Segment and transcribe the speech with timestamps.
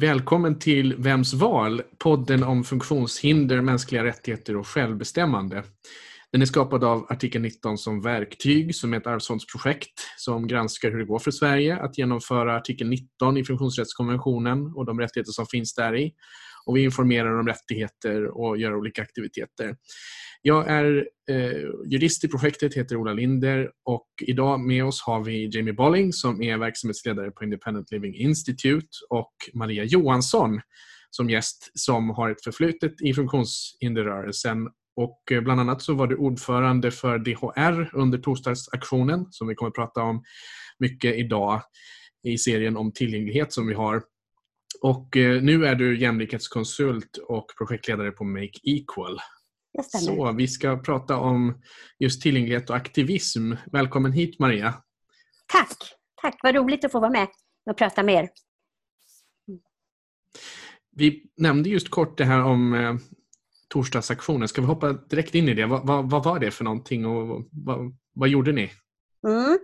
[0.00, 1.82] Välkommen till Vems val?
[1.98, 5.64] Podden om funktionshinder, mänskliga rättigheter och självbestämmande.
[6.32, 10.98] Den är skapad av artikel 19 som verktyg, som är ett arvsfondsprojekt som granskar hur
[10.98, 15.74] det går för Sverige att genomföra artikel 19 i funktionsrättskonventionen och de rättigheter som finns
[15.74, 16.12] där i.
[16.68, 19.76] Och vi informerar om rättigheter och gör olika aktiviteter.
[20.42, 25.48] Jag är eh, jurist i projektet, heter Ola Linder och idag med oss har vi
[25.52, 30.60] Jamie Bolling som är verksamhetsledare på Independent Living Institute och Maria Johansson
[31.10, 36.16] som gäst som har ett förflutet i funktionshinderrörelsen och eh, bland annat så var du
[36.16, 40.22] ordförande för DHR under torsdagsaktionen som vi kommer att prata om
[40.78, 41.62] mycket idag
[42.22, 44.02] i serien om tillgänglighet som vi har.
[44.80, 49.18] Och eh, nu är du jämlikhetskonsult och projektledare på Make Equal.
[49.82, 51.62] Så vi ska prata om
[51.98, 53.52] just tillgänglighet och aktivism.
[53.72, 54.74] Välkommen hit Maria.
[55.46, 55.76] Tack!
[56.22, 57.28] Tack, vad roligt att få vara med
[57.70, 58.28] och prata med er.
[60.90, 62.94] Vi nämnde just kort det här om eh,
[63.68, 64.48] torsdagsaktionen.
[64.48, 65.66] Ska vi hoppa direkt in i det?
[65.66, 68.70] Vad, vad, vad var det för någonting och vad, vad gjorde ni?
[69.26, 69.58] Mm.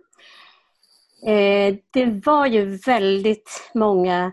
[1.27, 4.33] Eh, det var ju väldigt många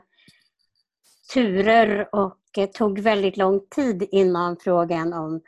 [1.34, 5.42] turer och det tog väldigt lång tid innan frågan om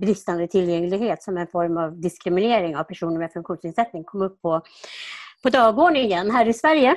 [0.00, 4.62] bristande tillgänglighet som en form av diskriminering av personer med funktionsnedsättning kom upp på,
[5.42, 6.96] på dagordningen här i Sverige.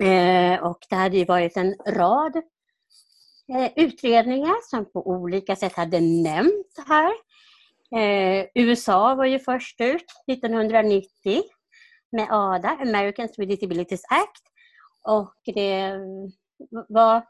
[0.00, 2.36] Eh, och det hade ju varit en rad
[3.56, 7.12] eh, utredningar som på olika sätt hade nämnt det här.
[8.00, 11.42] Eh, USA var ju först ut 1990
[12.12, 14.42] med ADA, Americans with Disabilities Act.
[15.02, 15.98] Och det
[16.88, 17.26] var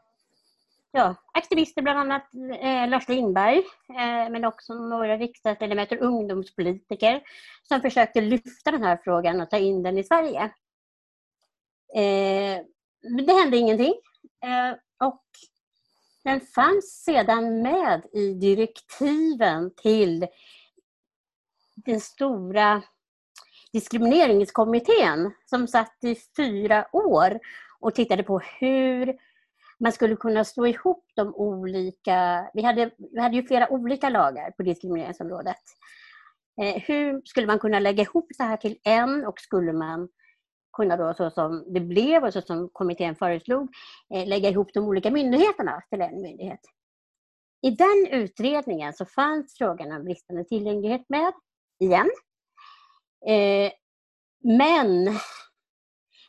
[0.91, 3.57] ja, aktivister, bland annat eh, Lars Lindberg,
[3.89, 7.21] eh, men också några riksdagsledamöter, ungdomspolitiker,
[7.63, 10.43] som försökte lyfta den här frågan och ta in den i Sverige.
[11.95, 12.61] Eh,
[13.25, 13.93] det hände ingenting.
[14.43, 15.25] Eh, och
[16.23, 20.27] den fanns sedan med i direktiven till
[21.75, 22.83] den stora
[23.73, 27.39] diskrimineringskommittén som satt i fyra år
[27.81, 29.17] och tittade på hur
[29.79, 32.49] man skulle kunna slå ihop de olika...
[32.53, 35.61] Vi hade, vi hade ju flera olika lagar på diskrimineringsområdet.
[36.61, 40.09] Eh, hur skulle man kunna lägga ihop det här till en och skulle man
[40.77, 43.69] kunna då, så som det blev och så som kommittén föreslog,
[44.13, 46.59] eh, lägga ihop de olika myndigheterna till en myndighet.
[47.61, 51.33] I den utredningen så fanns frågan om bristande tillgänglighet med
[51.79, 52.09] igen.
[53.25, 53.71] Eh,
[54.43, 55.05] men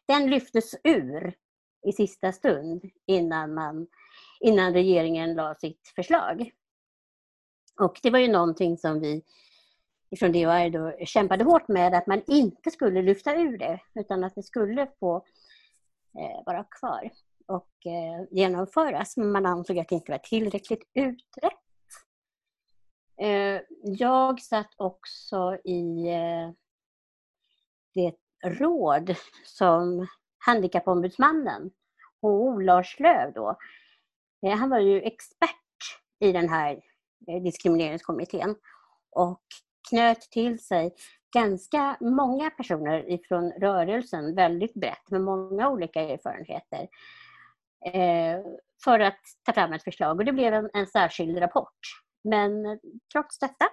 [0.07, 1.35] den lyftes ur
[1.83, 3.87] i sista stund innan, man,
[4.41, 6.51] innan regeringen la sitt förslag.
[7.81, 9.23] Och det var ju någonting som vi
[10.19, 14.35] från DHR då kämpade hårt med, att man inte skulle lyfta ur det, utan att
[14.35, 15.17] det skulle få
[16.19, 17.11] eh, vara kvar
[17.47, 19.17] och eh, genomföras.
[19.17, 21.53] Men man ansåg att det inte var tillräckligt utrett.
[23.21, 26.51] Eh, jag satt också i eh,
[27.95, 30.07] det råd som
[30.47, 31.71] Handikappombudsmannen,
[32.23, 33.57] HO Lars Lööf då,
[34.47, 35.57] eh, han var ju expert
[36.21, 36.81] i den här
[37.29, 38.57] eh, diskrimineringskommittén
[39.11, 39.43] och
[39.91, 40.95] knöt till sig
[41.35, 46.89] ganska många personer ifrån rörelsen, väldigt brett, med många olika erfarenheter
[47.87, 48.41] eh,
[48.85, 50.19] för att ta fram ett förslag.
[50.19, 51.79] Och det blev en, en särskild rapport.
[52.25, 52.81] Men
[53.13, 53.69] trots detta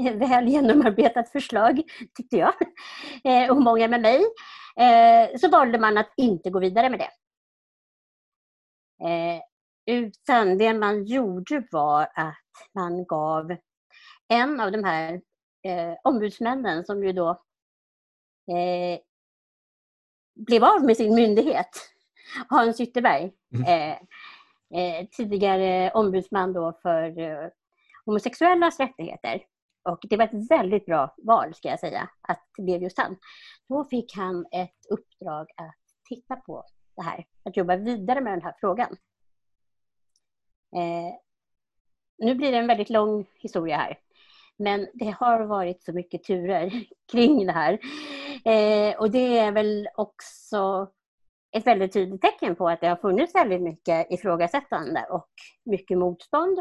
[0.14, 1.82] väl genomarbetat förslag,
[2.14, 2.54] tyckte jag,
[3.24, 4.24] eh, och många med mig,
[4.76, 7.10] eh, så valde man att inte gå vidare med det.
[9.08, 9.42] Eh,
[9.86, 12.36] utan det man gjorde var att
[12.74, 13.56] man gav
[14.28, 15.20] en av de här
[16.04, 17.42] ombudsmännen som ju då
[20.34, 21.68] blev av med sin myndighet,
[22.48, 23.96] Hans Ytterberg, mm.
[25.10, 27.12] tidigare ombudsman då för
[28.04, 29.42] homosexuellas rättigheter.
[29.82, 33.16] Och det var ett väldigt bra val, ska jag säga, att det blev just han.
[33.68, 35.76] Då fick han ett uppdrag att
[36.08, 36.64] titta på
[36.96, 38.96] det här, att jobba vidare med den här frågan.
[40.76, 41.14] Eh,
[42.18, 43.98] nu blir det en väldigt lång historia här.
[44.56, 47.72] Men det har varit så mycket turer kring det här.
[48.44, 50.88] Eh, och det är väl också
[51.52, 55.30] ett väldigt tydligt tecken på att det har funnits väldigt mycket ifrågasättande och
[55.64, 56.60] mycket motstånd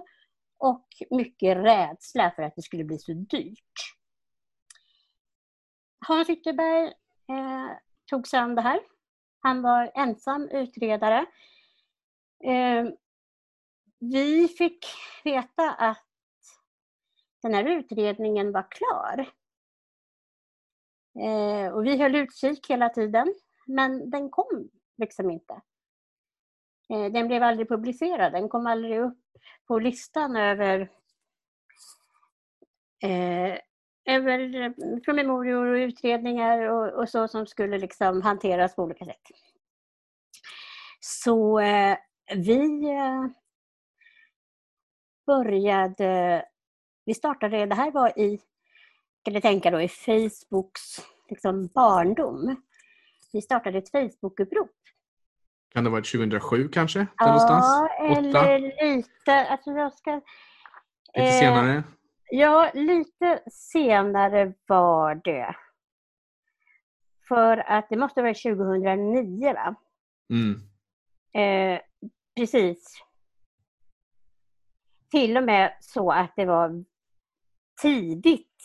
[0.60, 3.96] och mycket rädsla för att det skulle bli så dyrt.
[6.08, 6.88] Hans Ytterberg
[7.30, 7.78] eh,
[8.10, 8.80] tog sig an det här.
[9.40, 11.26] Han var ensam utredare.
[12.44, 12.86] Eh,
[14.00, 14.86] vi fick
[15.24, 16.06] veta att
[17.42, 19.34] den här utredningen var klar.
[21.20, 23.36] Eh, och vi höll utkik hela tiden,
[23.66, 25.62] men den kom liksom inte.
[26.90, 29.18] Eh, den blev aldrig publicerad, den kom aldrig upp
[29.68, 30.90] på listan över,
[33.04, 33.60] eh,
[34.06, 34.72] över eh,
[35.06, 39.22] promemorior och utredningar och, och, så som skulle liksom hanteras på olika sätt.
[41.00, 41.98] Så eh,
[42.36, 43.26] vi eh,
[45.26, 46.46] började,
[47.06, 48.40] vi startade, det här var i,
[49.24, 50.82] kan du tänka då, i Facebooks
[51.30, 52.56] liksom, barndom.
[53.34, 54.72] Vi startade ett Facebookupprop
[55.70, 57.08] kan det varit 2007 kanske?
[57.18, 57.90] Ja, någonstans?
[58.00, 59.48] eller lite.
[59.50, 60.22] Alltså jag ska,
[61.16, 61.84] lite eh, senare?
[62.32, 65.56] Ja, lite senare var det.
[67.28, 69.76] För att det måste vara 2009 va?
[70.30, 70.62] Mm.
[71.34, 71.82] Eh,
[72.36, 73.04] precis.
[75.12, 76.86] Till och med så att det var
[77.82, 78.64] tidigt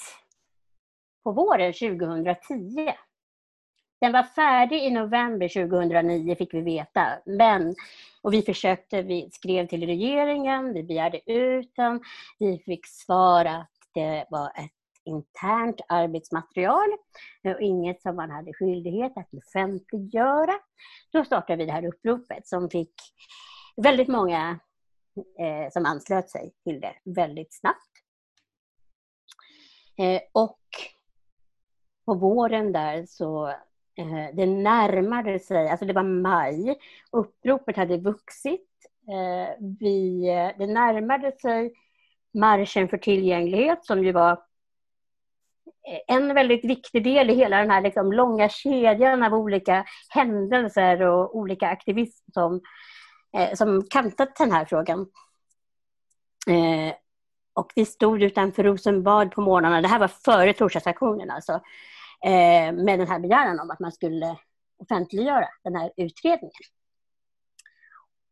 [1.22, 2.92] på våren 2010.
[4.04, 7.06] Den var färdig i november 2009 fick vi veta.
[7.26, 7.74] Men,
[8.22, 12.00] och vi försökte, vi skrev till regeringen, vi begärde ut den.
[12.38, 14.72] Vi fick svar att det var ett
[15.04, 16.88] internt arbetsmaterial
[17.44, 20.54] eh, och inget som man hade skyldighet att offentliggöra.
[21.12, 22.94] Då startade vi det här uppropet som fick
[23.76, 24.58] väldigt många
[25.38, 27.90] eh, som anslöt sig till det väldigt snabbt.
[29.98, 30.58] Eh, och
[32.04, 33.54] på våren där så
[33.96, 36.78] Eh, det närmade sig, alltså det var maj,
[37.12, 38.70] uppropet hade vuxit.
[39.08, 41.72] Eh, vi, eh, det närmade sig
[42.34, 44.32] marschen för tillgänglighet som ju var
[45.88, 51.02] eh, en väldigt viktig del i hela den här liksom långa kedjan av olika händelser
[51.02, 52.60] och olika aktivism som,
[53.36, 55.00] eh, som kantat den här frågan.
[56.46, 56.94] Eh,
[57.54, 61.60] och vi stod utanför Rosenbad på morgnarna, det här var före torsdagsaktionen alltså,
[62.24, 64.38] Eh, med den här begäran om att man skulle
[64.76, 66.52] offentliggöra den här utredningen.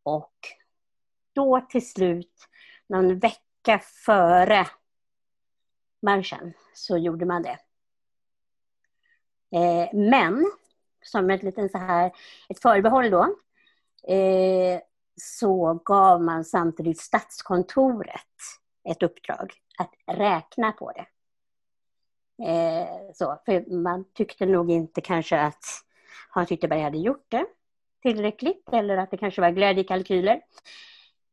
[0.03, 0.35] Och
[1.33, 2.49] då till slut,
[2.87, 4.67] någon vecka före
[6.03, 7.59] marschen, så gjorde man det.
[9.59, 10.51] Eh, men,
[11.03, 12.13] som ett litet så här,
[12.49, 13.23] ett förbehåll då,
[14.15, 14.81] eh,
[15.17, 18.37] så gav man samtidigt Statskontoret
[18.85, 21.07] ett uppdrag att räkna på det.
[22.39, 25.65] Eh, så, för man tyckte nog inte kanske att
[26.31, 27.47] Hans Ytterberg hade gjort det
[28.03, 30.41] tillräckligt eller att det kanske var glädjekalkyler.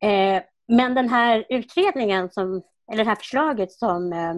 [0.02, 2.62] Eh, men den här utredningen, som,
[2.92, 4.36] eller det här förslaget som, eh,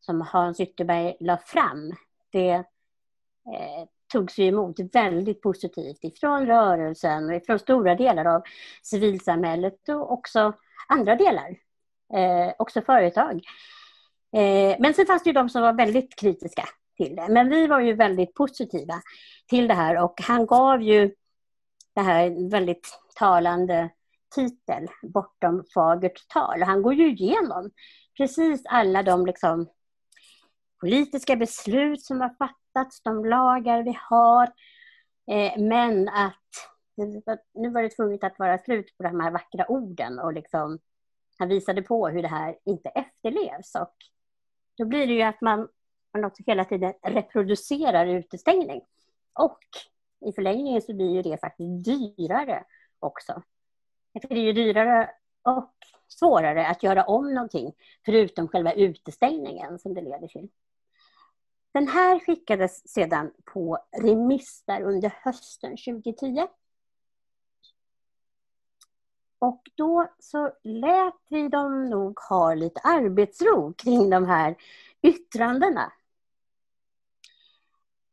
[0.00, 1.92] som Hans Ytterberg la fram,
[2.32, 8.42] det eh, togs ju emot väldigt positivt ifrån rörelsen och ifrån stora delar av
[8.82, 10.52] civilsamhället och också
[10.88, 11.56] andra delar,
[12.14, 13.40] eh, också företag.
[14.34, 16.64] Eh, men sen fanns det ju de som var väldigt kritiska
[16.96, 17.26] till det.
[17.28, 18.94] Men vi var ju väldigt positiva
[19.46, 21.14] till det här och han gav ju
[21.94, 23.90] det här väldigt talande
[24.34, 26.62] titel, Bortom fagert tal.
[26.62, 27.70] Han går ju igenom
[28.16, 29.68] precis alla de liksom
[30.80, 34.44] politiska beslut som har fattats, de lagar vi har.
[35.30, 36.40] Eh, men att
[37.54, 40.78] nu var det tvunget att vara slut på de här vackra orden och liksom
[41.38, 43.74] han visade på hur det här inte efterlevs.
[43.74, 43.94] Och
[44.76, 45.68] då blir det ju att man,
[46.12, 48.80] man också hela tiden reproducerar utestängning.
[49.32, 49.58] Och
[50.26, 52.64] i förlängningen så blir ju det faktiskt dyrare
[52.98, 53.42] också.
[54.12, 55.10] Det är ju dyrare
[55.42, 55.74] och
[56.08, 57.72] svårare att göra om någonting
[58.04, 60.48] förutom själva utestängningen som det leder till.
[61.74, 66.46] Den här skickades sedan på remiss där under hösten 2010.
[69.44, 74.56] Och då så lät vi dem nog ha lite arbetsro kring de här
[75.02, 75.92] yttrandena.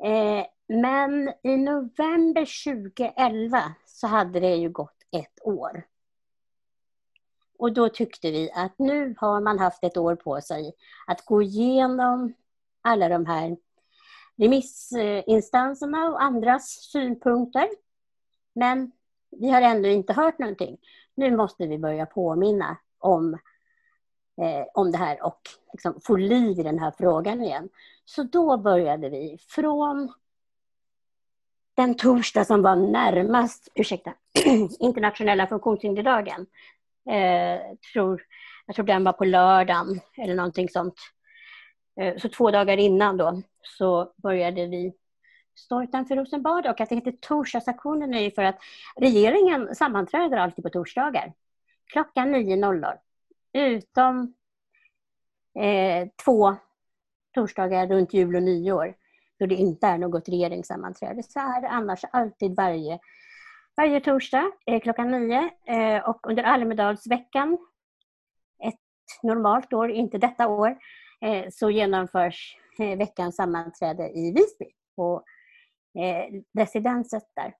[0.03, 5.87] Eh, men i november 2011 så hade det ju gått ett år.
[7.57, 10.73] Och då tyckte vi att nu har man haft ett år på sig
[11.07, 12.33] att gå igenom
[12.81, 13.57] alla de här
[14.35, 17.69] remissinstanserna och andras synpunkter.
[18.53, 18.91] Men
[19.29, 20.77] vi har ändå inte hört någonting
[21.15, 23.33] nu måste vi börja påminna om,
[24.41, 25.41] eh, om det här och
[25.71, 27.69] liksom få liv i den här frågan igen.
[28.05, 30.13] Så då började vi från
[31.73, 34.13] den torsdag som var närmast, ursäkta,
[34.79, 36.45] internationella funktionshinderdagen.
[37.09, 38.23] Eh, tror,
[38.65, 40.95] jag tror den var på lördagen eller någonting sånt.
[42.01, 44.93] Eh, så två dagar innan då så började vi
[45.55, 48.59] står utanför Rosenbad och att det heter torsdagsaktionen är ju för att
[48.95, 51.33] regeringen sammanträder alltid på torsdagar.
[51.85, 52.97] Klockan 9.00.
[53.53, 54.33] Utom
[55.59, 56.55] eh, två
[57.33, 58.95] torsdagar runt jul och nyår
[59.39, 61.23] då det inte är något regeringssammanträde.
[61.23, 62.99] Så är det annars alltid varje
[63.77, 67.57] varje torsdag eh, klockan 9 eh, och under Almedalsveckan,
[68.63, 70.77] ett normalt år, inte detta år,
[71.21, 74.65] eh, så genomförs eh, veckans sammanträde i Visby
[74.95, 75.23] på
[75.99, 77.55] eh, residenset där.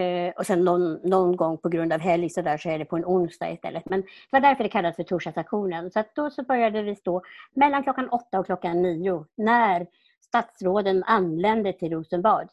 [0.00, 2.84] Eh, och sen någon, någon, gång på grund av helg så, där så är det
[2.84, 3.84] på en onsdag istället.
[3.86, 5.90] Men det var därför det kallades för torsdagsaktionen.
[5.90, 7.22] Så att då så började vi stå
[7.54, 9.86] mellan klockan åtta och klockan nio när
[10.20, 12.48] statsråden anlände till Rosenbad.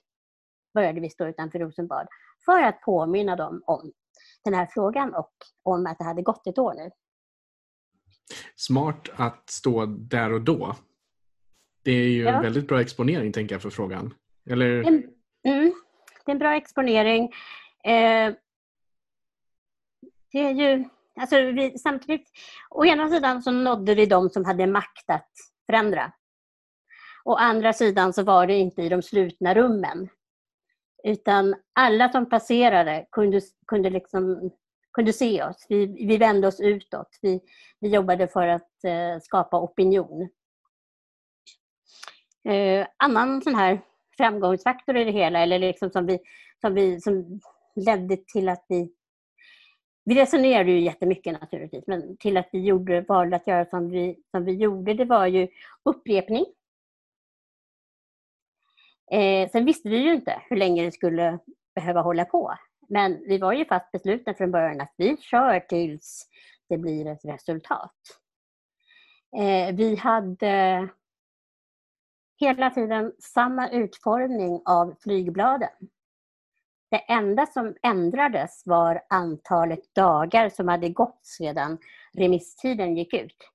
[0.73, 2.07] Började vi stå utanför Rosenbad
[2.45, 3.91] för att påminna dem om
[4.43, 6.91] den här frågan och om att det hade gått ett år nu.
[8.55, 10.75] Smart att stå där och då.
[11.83, 12.29] Det är ju ja.
[12.29, 14.13] en väldigt bra exponering tänker jag för frågan.
[14.49, 14.79] Eller?
[14.79, 15.03] Mm,
[16.25, 17.23] det är en bra exponering.
[17.83, 18.33] Eh,
[20.31, 20.85] det är ju,
[21.19, 22.29] alltså vi, samtidigt,
[22.69, 25.31] å ena sidan så nådde vi de som hade makt att
[25.65, 26.11] förändra.
[27.25, 30.09] Å andra sidan så var det inte i de slutna rummen.
[31.03, 34.51] Utan alla som passerade kunde, kunde, liksom,
[34.93, 35.65] kunde se oss.
[35.69, 37.19] Vi, vi vände oss utåt.
[37.21, 37.41] Vi,
[37.79, 40.29] vi jobbade för att eh, skapa opinion.
[42.43, 43.81] Eh, annan sån här
[44.17, 46.19] framgångsfaktor i det hela, eller liksom som, vi,
[46.61, 47.39] som, vi, som
[47.75, 48.93] ledde till att vi...
[50.05, 54.23] Vi resonerade ju jättemycket naturligtvis, men till att vi gjorde, valde att göra som vi,
[54.31, 55.47] som vi gjorde, det var ju
[55.85, 56.45] upprepning.
[59.11, 61.39] Eh, sen visste vi ju inte hur länge det skulle
[61.75, 62.53] behöva hålla på.
[62.89, 66.27] Men vi var ju fast beslutna från början att vi kör tills
[66.69, 67.95] det blir ett resultat.
[69.37, 70.89] Eh, vi hade
[72.39, 75.69] hela tiden samma utformning av flygbladen.
[76.91, 81.77] Det enda som ändrades var antalet dagar som hade gått sedan
[82.13, 83.51] remisstiden gick ut.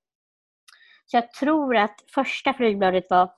[1.05, 3.33] Så jag tror att första flygbladet var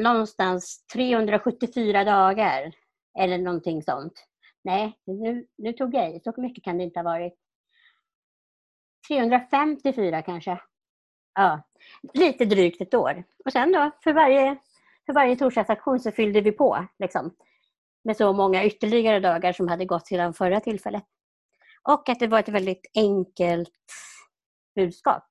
[0.00, 2.72] någonstans 374 dagar
[3.18, 4.26] eller någonting sånt.
[4.64, 6.20] Nej, nu, nu tog jag i.
[6.20, 7.34] Så mycket kan det inte ha varit.
[9.08, 10.60] 354 kanske.
[11.34, 11.62] Ja,
[12.14, 13.24] lite drygt ett år.
[13.44, 14.56] Och sen då, för varje,
[15.06, 17.34] för varje torsdagsaktion så fyllde vi på liksom,
[18.04, 21.04] med så många ytterligare dagar som hade gått sedan förra tillfället.
[21.82, 23.70] Och att det var ett väldigt enkelt
[24.74, 25.24] budskap.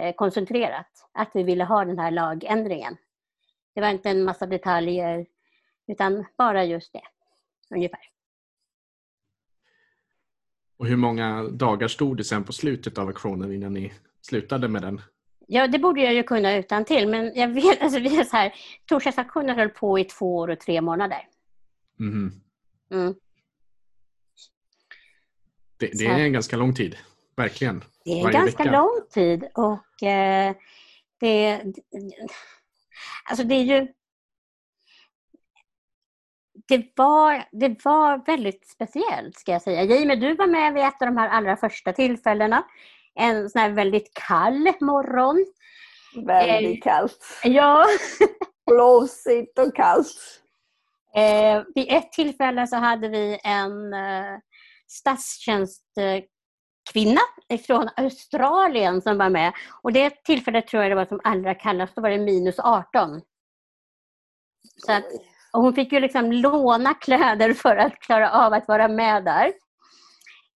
[0.00, 1.08] Eh, koncentrerat.
[1.12, 2.96] Att vi ville ha den här lagändringen.
[3.74, 5.26] Det var inte en massa detaljer
[5.86, 7.02] utan bara just det.
[7.74, 8.00] Ungefär.
[10.76, 13.92] Och hur många dagar stod det sen på slutet av aktionen innan ni
[14.26, 15.00] slutade med den?
[15.46, 17.08] Ja, det borde jag ju kunna utan till.
[17.08, 18.54] men jag vet, alltså, vi är så här,
[18.86, 21.28] torsdagsaktionen höll på i två år och tre månader.
[22.00, 22.32] Mm.
[22.90, 23.14] Mm.
[25.76, 26.96] Det, det är en ganska lång tid,
[27.36, 27.84] verkligen.
[28.04, 28.76] Det är en ganska vecka.
[28.76, 30.54] lång tid och eh,
[31.20, 31.62] det,
[33.24, 33.88] alltså det är ju
[36.68, 39.82] det var, det var väldigt speciellt ska jag säga.
[39.82, 42.64] Jamie, du var med vid ett av de här allra första tillfällena
[43.14, 45.46] en sån här väldigt kall morgon.
[46.26, 47.40] Väldigt eh, kallt.
[47.44, 47.86] Ja.
[48.66, 50.40] Blåsigt och kallt.
[51.16, 54.38] Eh, vid ett tillfälle så hade vi en eh,
[54.86, 57.20] statstjänstkvinna
[57.66, 59.52] från Australien som var med.
[59.82, 61.96] Och det tillfället tror jag det var som allra kallast.
[61.96, 63.20] Då var det minus 18.
[64.86, 65.04] Så att,
[65.52, 69.52] och hon fick ju liksom låna kläder för att klara av att vara med där.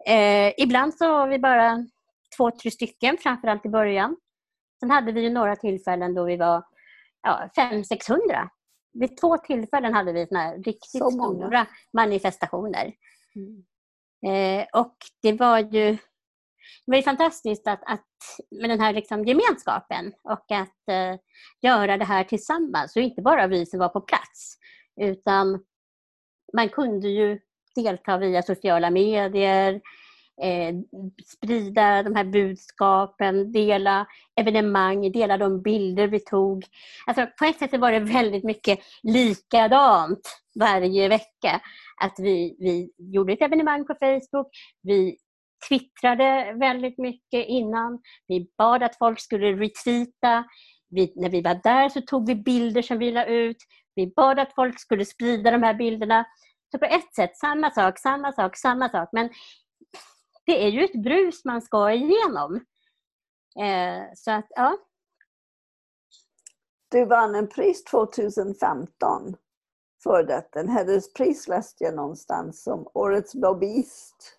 [0.06, 1.86] Eh, ibland så var vi bara
[2.36, 4.16] två, tre stycken, framförallt i början.
[4.80, 6.64] Sen hade vi ju några tillfällen då vi var
[7.22, 8.48] ja, 500-600.
[8.92, 12.94] Vid två tillfällen hade vi såna riktigt stora manifestationer.
[13.34, 13.64] Mm.
[14.26, 15.98] Eh, och det var ju
[16.86, 18.06] det var ju fantastiskt att, att
[18.50, 21.20] med den här liksom gemenskapen och att eh,
[21.62, 22.96] göra det här tillsammans.
[22.96, 24.58] Och inte bara vi som var på plats,
[25.00, 25.64] utan
[26.52, 27.40] man kunde ju
[27.74, 29.80] delta via sociala medier,
[30.42, 30.74] eh,
[31.24, 34.06] sprida de här budskapen, dela
[34.40, 36.64] evenemang, dela de bilder vi tog.
[37.06, 40.20] Alltså, på ett sätt var det väldigt mycket likadant
[40.60, 41.60] varje vecka.
[42.00, 44.48] Att vi, vi gjorde ett evenemang på Facebook,
[44.82, 45.16] vi
[45.68, 50.44] twittrade väldigt mycket innan, vi bad att folk skulle retweeta,
[50.90, 53.56] vi, när vi var där så tog vi bilder som vi la ut,
[53.94, 56.24] vi bad att folk skulle sprida de här bilderna.
[56.70, 59.08] Så på ett sätt samma sak, samma sak, samma sak.
[59.12, 59.28] Men
[60.48, 62.54] det är ju ett brus man ska igenom.
[63.60, 64.78] Eh, så att, ja.
[66.90, 69.36] Du vann en pris 2015
[70.02, 70.60] för detta.
[70.60, 74.38] En hederspris läste jag någonstans som Årets lobbyist.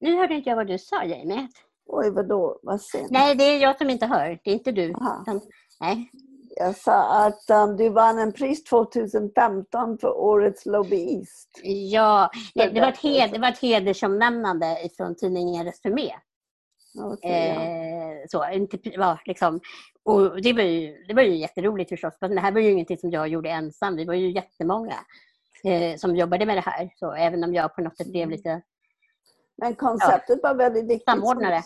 [0.00, 1.48] Nu hörde inte jag vad du sa, Jamie.
[1.86, 2.60] Oj, vadå?
[2.62, 3.06] Vad sen?
[3.10, 4.40] Nej, det är jag som inte hör.
[4.44, 4.82] Det är inte du.
[4.82, 5.40] Utan,
[5.80, 6.10] nej.
[6.56, 11.60] Jag sa att um, du vann en pris 2015 för årets lobbyist.
[11.62, 16.12] Ja, det, det, var, ett hed, det var ett hedersomnämnande från tidningen Resumé.
[16.94, 17.62] Okay, ja.
[17.62, 19.60] eh, så, ja, liksom.
[20.04, 22.14] och det, var ju, det var ju jätteroligt förstås.
[22.20, 23.96] Men det här var ju ingenting som jag gjorde ensam.
[23.96, 24.94] Vi var ju jättemånga
[25.64, 26.90] eh, som jobbade med det här.
[26.96, 28.36] Så även om jag på något sätt blev mm.
[28.36, 28.62] lite
[29.56, 31.62] Men konceptet ja, var väldigt viktigt samordnare.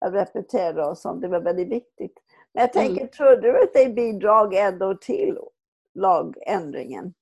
[0.00, 1.22] Att repetera och sånt.
[1.22, 2.14] Det var väldigt viktigt.
[2.54, 3.10] Men jag tänker, mm.
[3.10, 5.38] tror du att det bidrog ändå till
[5.94, 7.14] lagändringen?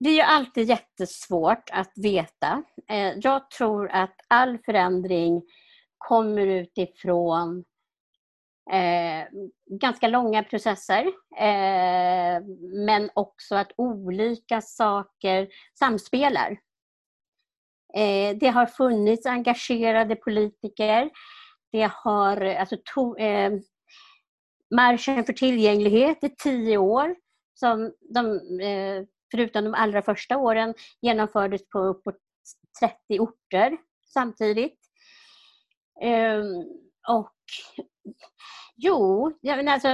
[0.00, 2.62] Det är ju alltid jättesvårt att veta.
[2.90, 5.42] Eh, jag tror att all förändring
[5.98, 7.64] kommer utifrån
[8.72, 9.26] eh,
[9.80, 11.06] ganska långa processer.
[11.38, 12.42] Eh,
[12.86, 16.50] men också att olika saker samspelar.
[17.94, 21.10] Eh, det har funnits engagerade politiker.
[21.72, 23.52] Det har, alltså, to, eh,
[24.74, 27.16] Marschen för tillgänglighet i tio år
[27.54, 28.26] som de,
[28.60, 32.16] eh, förutom de allra första åren genomfördes på uppåt
[32.80, 33.76] 30 orter
[34.12, 34.78] samtidigt.
[36.02, 36.64] Ehm,
[37.08, 37.34] och
[38.76, 39.32] jo,
[39.68, 39.88] alltså,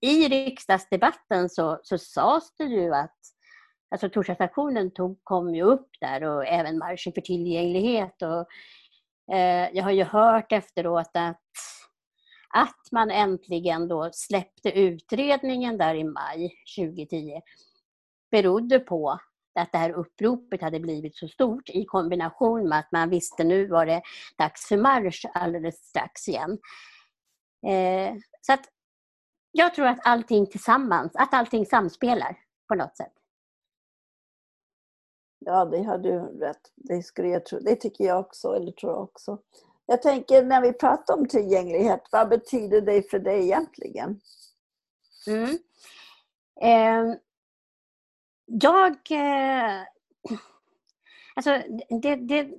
[0.00, 3.18] i riksdagsdebatten så, så sades det ju att
[3.92, 4.90] Alltså torsdagsaktionen
[5.22, 8.22] kom ju upp där och även marschen för tillgänglighet.
[8.22, 8.46] Och,
[9.32, 11.40] Eh, jag har ju hört efteråt att,
[12.54, 17.40] att man äntligen då släppte utredningen där i maj 2010
[18.30, 19.18] berodde på
[19.54, 23.66] att det här uppropet hade blivit så stort i kombination med att man visste nu
[23.66, 24.02] var det
[24.38, 26.58] dags för marsch alldeles strax igen.
[27.66, 28.64] Eh, så att
[29.52, 32.36] jag tror att allting tillsammans, att allting samspelar
[32.68, 33.21] på något sätt.
[35.44, 36.72] Ja, det har du rätt.
[36.74, 37.58] Det, skulle jag tro.
[37.58, 39.38] det tycker jag också, eller tror jag också.
[39.86, 44.20] Jag tänker när vi pratar om tillgänglighet, vad betyder det för dig egentligen?
[45.26, 45.58] Mm.
[46.60, 47.16] Eh,
[48.46, 48.92] jag...
[49.10, 49.82] Eh,
[51.34, 51.62] alltså
[52.02, 52.50] det, det,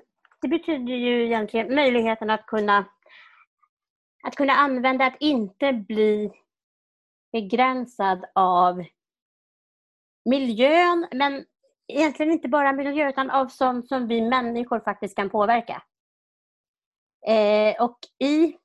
[0.42, 2.86] det, betyder ju egentligen möjligheten att kunna,
[4.24, 6.32] att kunna använda, att inte bli
[7.32, 8.86] begränsad av
[10.26, 11.46] miljön, men
[11.88, 15.84] egentligen inte bara miljö utan av sånt som vi människor faktiskt kan påverka.
[17.28, 18.56] Eh, och i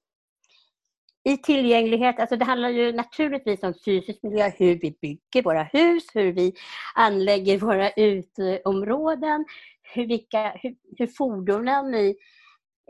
[1.28, 6.04] i tillgänglighet, alltså det handlar ju naturligtvis om fysisk miljö, hur vi bygger våra hus,
[6.14, 6.52] hur vi
[6.94, 9.44] anlägger våra utområden,
[9.82, 12.16] hur, vilka, hur, hur fordonen i,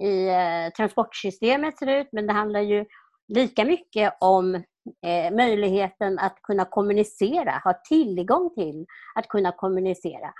[0.00, 2.08] i eh, transportsystemet ser ut.
[2.12, 2.84] Men det handlar ju
[3.28, 4.62] lika mycket om
[5.07, 10.33] eh, möjligheten att kunna kommunicera, ha tillgång till att kunna kommunicera.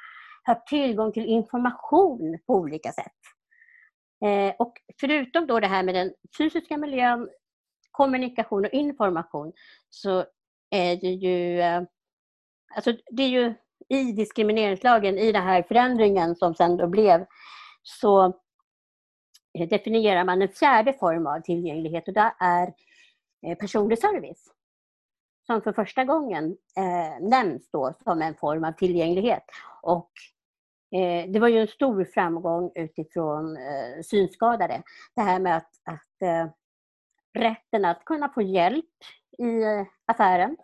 [0.47, 3.13] Ha tillgång till information på olika sätt.
[4.25, 7.29] Eh, och förutom då det här med den fysiska miljön
[7.91, 9.53] kommunikation och information
[9.91, 10.25] så
[10.71, 11.83] är det ju, eh,
[12.75, 13.55] alltså det är ju
[13.89, 17.27] i diskrimineringslagen, i den här förändringen som sen då blev,
[17.83, 18.41] så
[19.71, 22.73] definierar man en fjärde form av tillgänglighet och det är
[23.47, 24.53] Eh, personlig service.
[25.47, 29.45] Som för första gången eh, nämns då som en form av tillgänglighet.
[29.83, 30.11] Och
[30.99, 34.83] eh, det var ju en stor framgång utifrån eh, synskadade.
[35.15, 36.51] Det här med att, att eh,
[37.39, 38.85] rätten att kunna få hjälp
[39.39, 40.57] i eh, affären.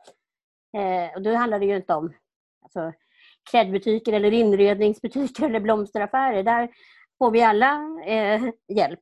[0.77, 2.15] Eh, och då handlar det ju inte om
[2.63, 2.93] alltså,
[3.51, 6.43] klädbutiker eller inredningsbutiker eller blomsteraffärer.
[6.43, 6.69] Där
[7.19, 9.01] får vi alla eh, hjälp.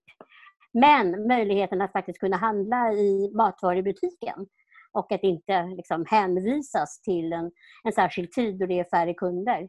[0.73, 4.47] Men möjligheten att faktiskt kunna handla i matvarubutiken
[4.93, 7.51] och att inte liksom, hänvisas till en,
[7.85, 9.69] en särskild tid då det är färre kunder.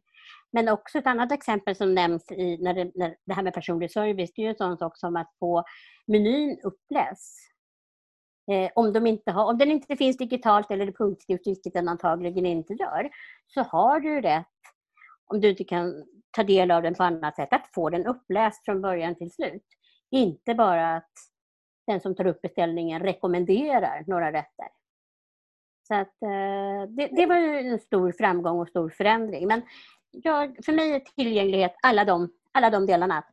[0.51, 3.91] Men också ett annat exempel som nämns i, när det, när det här med personlig
[3.91, 5.63] service, det är ju en sån sak som att få
[6.07, 7.53] menyn uppläst
[8.51, 12.45] Eh, om, de inte har, om den inte finns digitalt eller punktskrift, vilket den antagligen
[12.45, 13.09] inte gör,
[13.47, 14.45] så har du rätt,
[15.25, 18.65] om du inte kan ta del av den på annat sätt, att få den uppläst
[18.65, 19.63] från början till slut.
[20.13, 21.11] Inte bara att
[21.87, 24.67] den som tar upp beställningen rekommenderar några rätter.
[25.87, 29.47] Så att, eh, det, det, var en stor framgång och stor förändring.
[29.47, 29.61] Men
[30.11, 33.23] jag, för mig är tillgänglighet alla de, alla de delarna.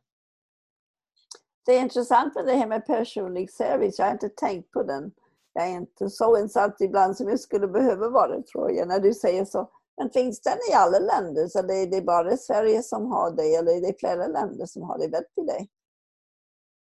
[1.65, 3.99] Det är intressant med det här med personlig service.
[3.99, 5.11] Jag har inte tänkt på den.
[5.53, 9.13] Jag är inte så insatt ibland som jag skulle behöva vara, tror jag, när du
[9.13, 9.69] säger så.
[9.97, 11.47] Men finns den i alla länder?
[11.47, 14.83] Så det är det bara Sverige som har det, eller är det flera länder som
[14.83, 15.07] har det?
[15.07, 15.67] Vet du det?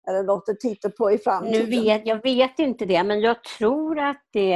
[0.07, 1.69] Något att titta på i framtiden?
[1.69, 4.53] Nu vet, jag vet inte det, men jag tror att det...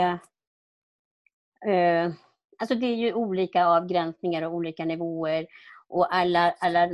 [1.65, 2.11] Eh,
[2.57, 5.47] alltså det är ju olika avgränsningar och olika nivåer
[5.87, 6.87] och alla, alla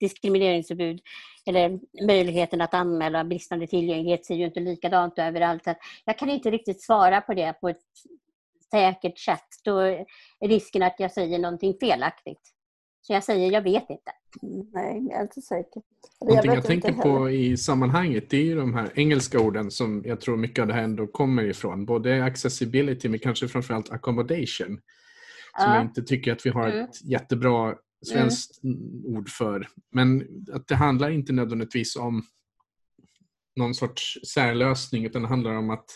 [0.00, 1.00] diskrimineringsförbud
[1.46, 5.62] eller möjligheten att anmäla bristande tillgänglighet ser ju inte likadant överallt.
[6.04, 7.82] Jag kan inte riktigt svara på det på ett
[8.70, 9.48] säkert sätt.
[9.64, 10.04] Då är
[10.40, 12.40] risken att jag säger någonting felaktigt.
[13.00, 14.12] Så jag säger, jag vet inte.
[14.42, 15.82] Nej, jag är inte säker.
[16.20, 20.02] Någonting jag, jag tänker på i sammanhanget det är ju de här engelska orden som
[20.06, 21.86] jag tror mycket av det här ändå kommer ifrån.
[21.86, 24.80] Både accessibility men kanske framförallt accommodation.
[25.56, 25.74] Som ja.
[25.74, 26.84] jag inte tycker att vi har mm.
[26.84, 27.74] ett jättebra
[28.06, 29.04] svenskt mm.
[29.04, 29.68] ord för.
[29.92, 32.22] Men att det handlar inte nödvändigtvis om
[33.56, 35.86] någon sorts särlösning utan det handlar om att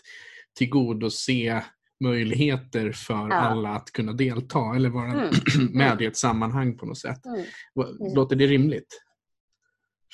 [0.59, 1.65] tillgodose
[2.03, 3.35] möjligheter för ja.
[3.35, 5.31] alla att kunna delta eller vara mm.
[5.73, 7.27] med i ett sammanhang på något sätt.
[7.27, 8.15] Mm.
[8.15, 9.03] Låter det rimligt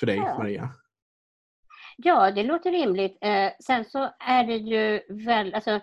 [0.00, 0.38] för dig, ja.
[0.38, 0.70] Maria?
[1.96, 3.18] Ja, det låter rimligt.
[3.20, 5.80] Eh, sen så är det ju väl, alltså,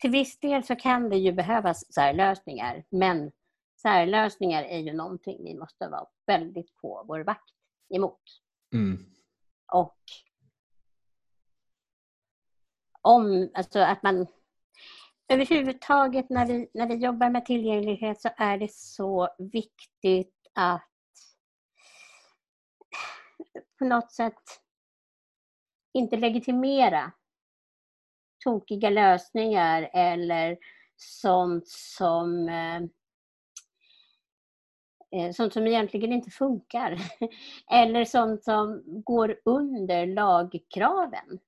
[0.00, 3.32] till viss del så kan det ju behövas särlösningar, men
[3.82, 7.54] särlösningar är ju någonting vi måste vara väldigt på vår vakt
[7.94, 8.22] emot.
[8.74, 8.98] Mm.
[9.72, 9.98] Och
[13.08, 14.26] om, alltså att man
[15.28, 20.88] överhuvudtaget när vi, när vi jobbar med tillgänglighet så är det så viktigt att
[23.78, 24.42] på något sätt
[25.92, 27.12] inte legitimera
[28.44, 30.58] tokiga lösningar eller
[30.96, 32.82] sånt som eh,
[35.10, 36.98] eh, sånt som egentligen inte funkar.
[37.70, 41.40] Eller sånt som går under lagkraven.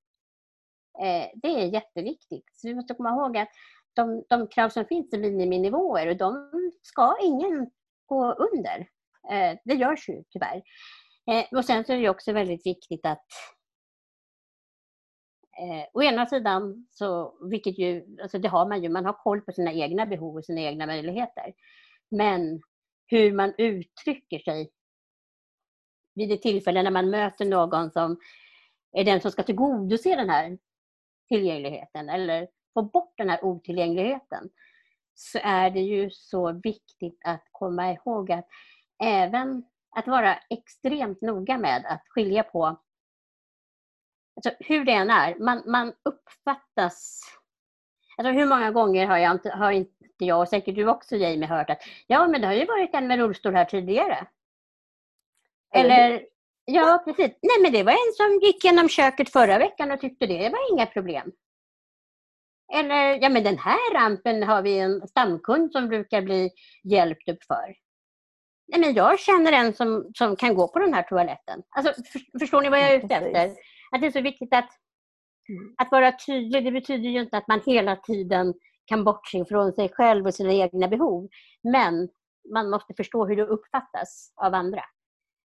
[1.02, 2.50] Eh, det är jätteviktigt.
[2.52, 3.48] Så vi måste komma ihåg att
[3.94, 6.50] de, de krav som finns är miniminivåer och de
[6.82, 7.70] ska ingen
[8.06, 8.78] gå under.
[9.30, 10.62] Eh, det görs ju tyvärr.
[11.30, 13.26] Eh, och sen så är det också väldigt viktigt att
[15.60, 19.40] Eh, å ena sidan, så, vilket ju, alltså det har man ju, man har koll
[19.40, 21.52] på sina egna behov och sina egna möjligheter.
[22.10, 22.60] Men
[23.06, 24.70] hur man uttrycker sig
[26.14, 28.18] vid det tillfälle när man möter någon som
[28.92, 30.58] är den som ska tillgodose den här
[31.30, 34.50] tillgängligheten eller få bort den här otillgängligheten
[35.14, 38.48] så är det ju så viktigt att komma ihåg att
[39.02, 39.64] även
[39.96, 42.66] att vara extremt noga med att skilja på
[44.36, 47.20] alltså hur det än är, man, man uppfattas
[48.20, 51.70] Alltså hur många gånger har, jag har inte jag, och säkert du också Jamie, hört
[51.70, 54.26] att ja men det har ju varit en med rullstol här tidigare.
[55.74, 56.26] Eller,
[56.74, 57.38] ja precis.
[57.42, 60.72] Nej men det var en som gick genom köket förra veckan och tyckte det var
[60.72, 61.32] inga problem.
[62.72, 66.50] Eller, ja men den här rampen har vi en stamkund som brukar bli
[66.84, 67.74] hjälpt upp för.
[68.68, 71.62] Nej men jag känner en som, som kan gå på den här toaletten.
[71.68, 73.46] Alltså, för, förstår ni vad jag är ute efter?
[73.90, 74.68] Att det är så viktigt att,
[75.48, 75.74] mm.
[75.78, 76.64] att vara tydlig.
[76.64, 78.54] Det betyder ju inte att man hela tiden
[78.84, 81.28] kan bortse från sig själv och sina egna behov.
[81.62, 82.08] Men
[82.54, 84.84] man måste förstå hur det uppfattas av andra.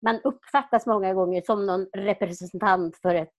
[0.02, 3.38] Man uppfattas många gånger som någon representant för ett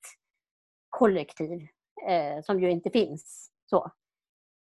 [0.89, 1.67] kollektiv
[2.07, 3.51] eh, som ju inte finns.
[3.69, 3.91] Så.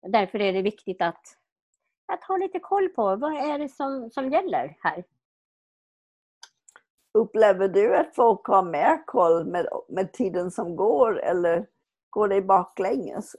[0.06, 1.22] Därför är det viktigt att,
[2.12, 5.04] att ha lite koll på vad är det som, som gäller här.
[7.14, 11.66] Upplever du att folk har mer koll med, med tiden som går eller
[12.10, 13.36] går det baklänges?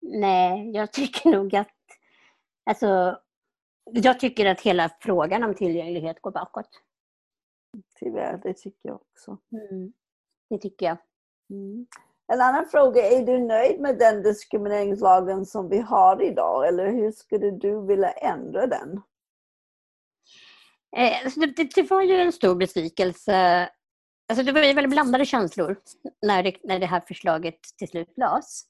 [0.00, 1.76] Nej, jag tycker nog att
[2.70, 3.20] alltså,
[3.92, 6.68] jag tycker att hela frågan om tillgänglighet går bakåt.
[7.98, 9.38] Tyvärr, det tycker jag också.
[9.52, 9.92] Mm,
[10.50, 10.96] det tycker jag.
[11.50, 11.86] Mm.
[12.32, 17.12] En annan fråga, är du nöjd med den diskrimineringslagen som vi har idag eller hur
[17.12, 19.02] skulle du vilja ändra den?
[20.96, 23.68] Eh, alltså, det, det, var ju en stor besvikelse.
[24.28, 25.76] Alltså det var ju väldigt blandade känslor
[26.26, 28.62] när det, när det här förslaget till slut lades.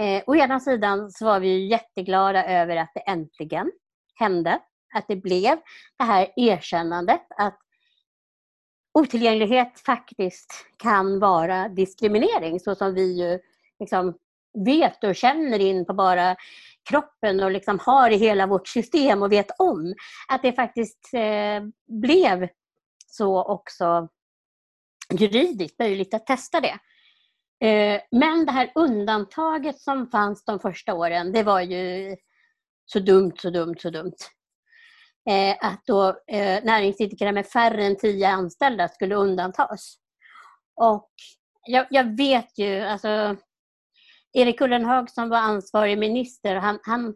[0.00, 3.72] Eh, å ena sidan så var vi jätteglada över att det äntligen
[4.14, 4.60] hände.
[4.94, 5.58] Att det blev
[5.98, 7.58] det här erkännandet att
[8.98, 13.38] otillgänglighet faktiskt kan vara diskriminering så som vi ju
[13.80, 14.18] liksom
[14.64, 16.36] vet och känner in på bara
[16.90, 19.94] kroppen och liksom har i hela vårt system och vet om.
[20.28, 22.48] Att det faktiskt eh, blev
[23.06, 24.08] så också
[25.12, 26.78] juridiskt möjligt att testa det.
[27.66, 32.16] Eh, men det här undantaget som fanns de första åren, det var ju
[32.84, 34.16] så dumt, så dumt, så dumt.
[35.30, 39.96] Eh, att då eh, näringsidkare med färre än tio anställda skulle undantas.
[40.76, 41.10] Och
[41.66, 43.36] jag, jag vet ju, alltså
[44.32, 47.14] Erik Ullenhag som var ansvarig minister, han, han,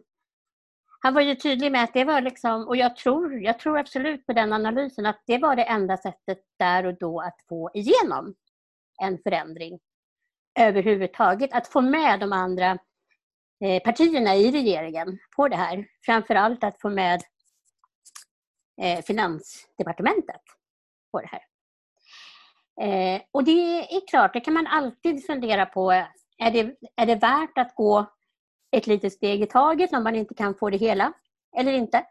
[0.99, 4.25] han var ju tydlig med att det var liksom, och jag tror, jag tror absolut
[4.25, 8.35] på den analysen, att det var det enda sättet där och då att få igenom
[9.01, 9.79] en förändring
[10.59, 11.53] överhuvudtaget.
[11.53, 12.77] Att få med de andra
[13.63, 15.85] Eh, partierna i regeringen på det här.
[16.05, 17.21] Framförallt att få med
[18.81, 20.41] eh, Finansdepartementet
[21.11, 21.41] på det här.
[22.81, 25.91] Eh, och det är klart, det kan man alltid fundera på.
[26.37, 28.05] Är det, är det värt att gå
[28.71, 31.13] ett litet steg i taget om man inte kan få det hela
[31.57, 32.05] eller inte?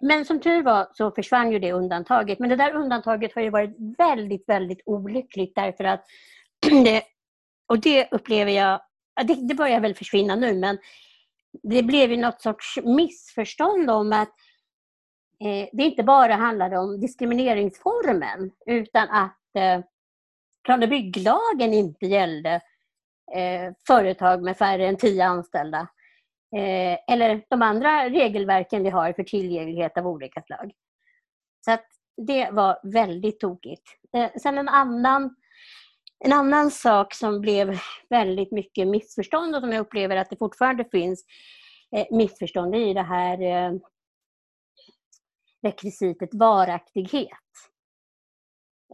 [0.00, 2.38] Men som tur var så försvann ju det undantaget.
[2.38, 6.04] Men det där undantaget har ju varit väldigt, väldigt olyckligt därför att
[6.84, 7.02] det,
[7.68, 8.80] och det upplever jag,
[9.24, 10.78] det, det börjar väl försvinna nu, men
[11.62, 14.34] det blev ju något sorts missförstånd om att
[15.44, 19.80] eh, det inte bara handlade om diskrimineringsformen utan att eh,
[20.64, 22.60] plan och bygglagen inte gällde
[23.34, 25.88] eh, företag med färre än tio anställda.
[26.56, 30.72] Eh, eller de andra regelverken vi har för tillgänglighet av olika slag.
[31.64, 33.82] Så att det var väldigt tokigt.
[34.16, 35.36] Eh, sen en annan,
[36.24, 40.84] en annan sak som blev väldigt mycket missförstånd och som jag upplever att det fortfarande
[40.84, 41.24] finns
[41.96, 43.72] eh, missförstånd i det här eh,
[45.62, 47.28] rekvisitet varaktighet.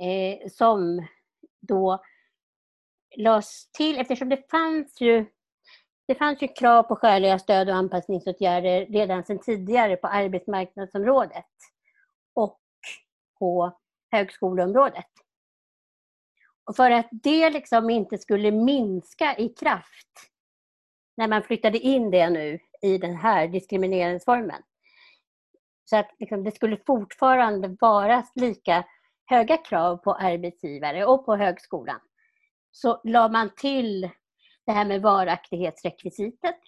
[0.01, 1.07] Eh, som
[1.61, 2.03] då
[3.17, 5.27] lades till eftersom det fanns ju
[6.07, 11.47] det fanns ju krav på skäliga stöd och anpassningsåtgärder redan sedan tidigare på arbetsmarknadsområdet
[12.35, 12.61] och
[13.39, 13.79] på
[14.11, 15.07] högskoleområdet.
[16.69, 20.31] Och för att det liksom inte skulle minska i kraft
[21.17, 24.63] när man flyttade in det nu i den här diskrimineringsformen.
[25.85, 28.85] Så att liksom det skulle fortfarande vara lika
[29.27, 32.01] höga krav på arbetsgivare och på högskolan.
[32.71, 34.11] Så la man till
[34.67, 36.61] det här med varaktighetsrekvisitet.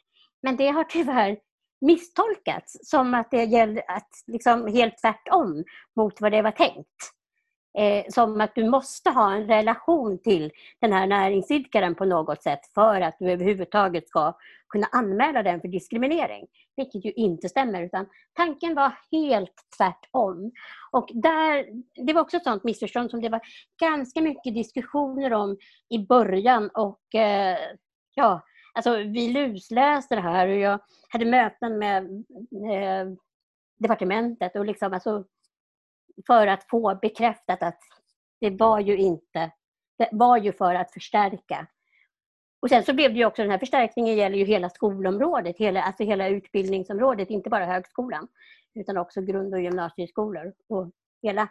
[0.42, 1.38] Men det har tyvärr
[1.80, 5.64] misstolkats som att det gäller att liksom helt tvärtom
[5.96, 7.19] mot vad det var tänkt.
[7.78, 12.60] Eh, som att du måste ha en relation till den här näringsidkaren på något sätt
[12.74, 14.36] för att du överhuvudtaget ska
[14.68, 16.46] kunna anmäla den för diskriminering.
[16.76, 20.52] Vilket ju inte stämmer utan tanken var helt tvärtom.
[20.90, 21.66] Och där,
[22.06, 23.40] det var också ett sånt missförstånd som det var
[23.80, 25.56] ganska mycket diskussioner om
[25.88, 27.58] i början och eh,
[28.14, 28.42] ja,
[28.74, 32.04] alltså vi lusläste det här och jag hade möten med
[32.72, 33.12] eh,
[33.78, 35.24] departementet och liksom alltså
[36.26, 37.78] för att få bekräftat att
[38.40, 39.50] det var ju inte,
[39.98, 41.66] det var ju för att förstärka.
[42.60, 45.82] Och sen så blev det ju också, den här förstärkningen gäller ju hela skolområdet, hela,
[45.82, 48.28] alltså hela utbildningsområdet, inte bara högskolan,
[48.74, 50.90] utan också grund och gymnasieskolor och
[51.22, 51.48] hela,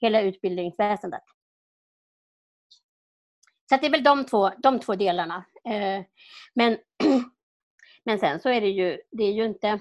[0.00, 1.22] hela utbildningsväsendet.
[3.68, 5.44] Så det är väl de två, de två delarna.
[5.64, 6.04] Eh,
[6.54, 6.78] men,
[8.04, 9.80] men sen så är det ju, det är ju inte,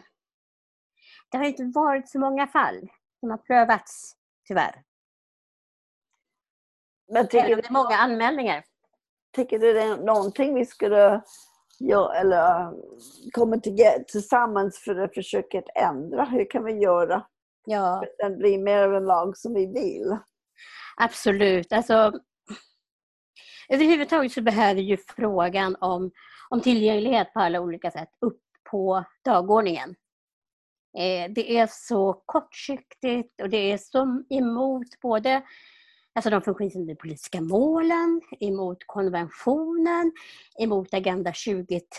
[1.32, 4.15] det har inte varit så många fall som har prövats,
[4.47, 4.84] tyvärr.
[7.12, 8.63] Men tycker det är många anmälningar.
[9.36, 11.21] Tycker du det är någonting vi skulle
[11.79, 12.73] göra, eller
[13.32, 13.60] komma
[14.08, 16.25] tillsammans för att försöka ändra?
[16.25, 17.25] Hur kan vi göra?
[17.65, 17.99] Ja.
[17.99, 20.17] För att den blir mer av en lag som vi vill.
[20.97, 21.73] Absolut.
[21.73, 22.12] Alltså,
[23.69, 26.12] överhuvudtaget så behöver ju frågan om,
[26.49, 29.95] om tillgänglighet på alla olika sätt upp på dagordningen.
[30.99, 35.41] Eh, det är så kortsiktigt och det är så emot både
[36.15, 40.12] alltså de funktionshinderpolitiska målen, emot konventionen,
[40.59, 41.89] emot Agenda 2030,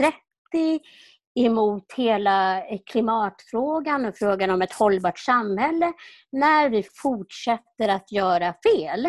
[1.35, 5.93] emot hela eh, klimatfrågan och frågan om ett hållbart samhälle
[6.33, 9.09] när vi fortsätter att göra fel.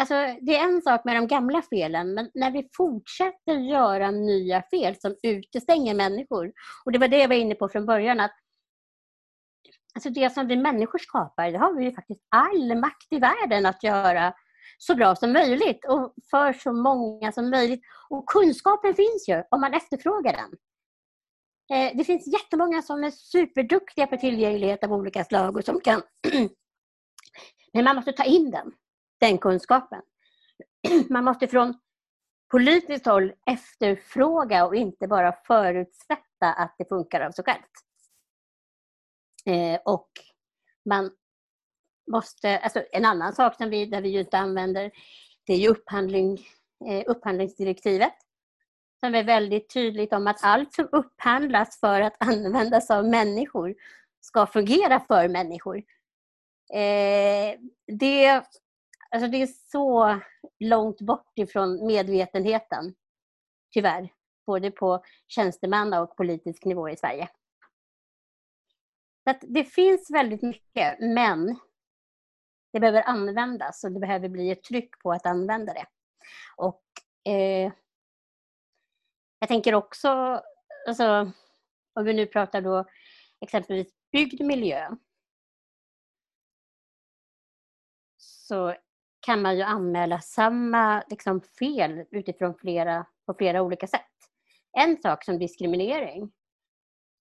[0.00, 4.62] Alltså, det är en sak med de gamla felen, men när vi fortsätter göra nya
[4.70, 6.52] fel som utestänger människor.
[6.84, 8.34] Och det var det jag var inne på från början, att
[9.94, 13.66] alltså det som vi människor skapar, det har vi ju faktiskt all makt i världen
[13.66, 14.34] att göra
[14.78, 17.80] så bra som möjligt och för så många som möjligt.
[18.08, 20.58] Och kunskapen finns ju om man efterfrågar den.
[21.78, 26.02] Eh, det finns jättemånga som är superduktiga på tillgänglighet av olika slag och som kan...
[27.72, 28.72] Men man måste ta in den,
[29.20, 30.02] den kunskapen.
[31.10, 31.74] Man måste från
[32.50, 37.83] politiskt håll efterfråga och inte bara förutsätta att det funkar av sig självt.
[39.46, 40.08] Eh, och
[40.84, 41.10] man
[42.10, 44.90] måste, alltså en annan sak som vi, där vi ju inte använder,
[45.46, 46.40] det är ju upphandling,
[46.88, 48.14] eh, upphandlingsdirektivet.
[49.00, 53.74] Som är väldigt tydligt om att allt som upphandlas för att användas av människor
[54.20, 55.76] ska fungera för människor.
[56.72, 58.42] Eh, det,
[59.10, 60.20] alltså det är så
[60.58, 62.94] långt bort ifrån medvetenheten,
[63.72, 64.08] tyvärr.
[64.46, 67.28] Både på tjänstemanna och politisk nivå i Sverige.
[69.24, 71.58] Så det finns väldigt mycket, men
[72.72, 75.86] det behöver användas och det behöver bli ett tryck på att använda det.
[76.56, 76.82] Och
[77.32, 77.72] eh,
[79.44, 80.42] Jag tänker också,
[80.88, 81.32] alltså,
[81.94, 82.84] om vi nu pratar då
[83.40, 84.90] exempelvis byggd miljö,
[88.16, 88.74] så
[89.20, 94.00] kan man ju anmäla samma liksom, fel utifrån flera, på flera olika sätt.
[94.72, 96.32] En sak som diskriminering.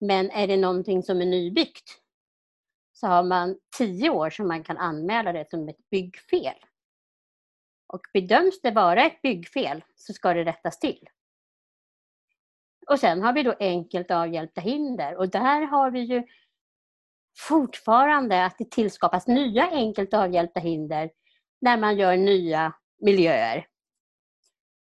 [0.01, 2.01] Men är det någonting som är nybyggt
[2.93, 6.55] så har man tio år som man kan anmäla det som ett byggfel.
[7.87, 11.09] Och bedöms det vara ett byggfel så ska det rättas till.
[12.87, 16.23] Och sen har vi då enkelt avhjälpta hinder och där har vi ju
[17.37, 21.11] fortfarande att det tillskapas nya enkelt avhjälpta hinder
[21.61, 23.67] när man gör nya miljöer.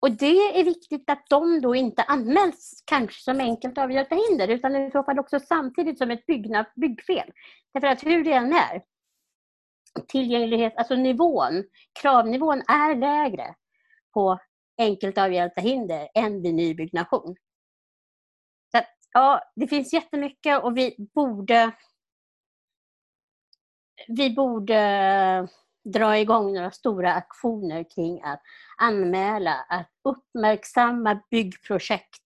[0.02, 4.76] Och det är viktigt att de då inte anmäls kanske som enkelt avhjälpta hinder utan
[4.76, 7.32] i så fall också samtidigt som ett byggnad, byggfel.
[7.74, 8.82] Därför att hur det än är,
[10.08, 11.64] tillgänglighet, alltså nivån,
[12.00, 13.54] kravnivån är lägre
[14.14, 14.38] på
[14.78, 17.36] enkelt avhjälpta hinder än vid nybyggnation.
[18.72, 21.72] Så att, ja, det finns jättemycket och vi borde
[24.08, 25.48] vi borde
[25.84, 28.42] dra igång några stora aktioner kring att
[28.78, 32.22] anmäla, att uppmärksamma byggprojekt.